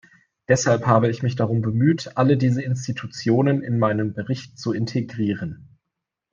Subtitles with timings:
[0.47, 5.77] Deshalb habe ich mich darum bemüht, alle diese Institutionen in meinen Bericht zu integrieren.